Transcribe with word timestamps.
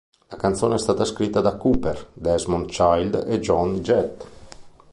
La 0.29 0.35
canzone 0.35 0.73
è 0.73 0.77
stata 0.79 1.05
scritta 1.05 1.41
da 1.41 1.57
Cooper, 1.57 2.09
Desmond 2.13 2.71
Child 2.71 3.23
e 3.27 3.39
Joan 3.39 3.81
Jett. 3.83 4.25